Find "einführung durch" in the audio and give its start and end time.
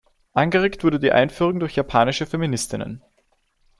1.11-1.75